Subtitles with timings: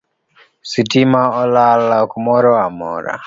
[0.71, 3.13] Sitima olal kumoramora